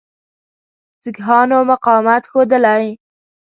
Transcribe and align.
سیکهانو 1.01 1.59
مقاومت 1.71 2.23
ښودلی. 2.31 2.85